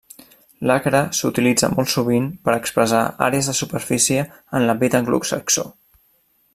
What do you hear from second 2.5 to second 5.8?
expressar àrees de superfície en l'àmbit anglosaxó.